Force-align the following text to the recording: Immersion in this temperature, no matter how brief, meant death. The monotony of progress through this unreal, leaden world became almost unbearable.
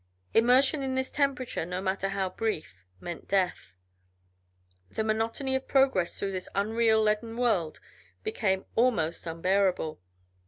Immersion 0.33 0.81
in 0.81 0.95
this 0.95 1.11
temperature, 1.11 1.63
no 1.63 1.79
matter 1.79 2.09
how 2.09 2.27
brief, 2.31 2.73
meant 2.99 3.27
death. 3.27 3.75
The 4.89 5.03
monotony 5.03 5.55
of 5.55 5.67
progress 5.67 6.17
through 6.17 6.31
this 6.31 6.49
unreal, 6.55 7.03
leaden 7.03 7.37
world 7.37 7.79
became 8.23 8.65
almost 8.75 9.27
unbearable. 9.27 10.01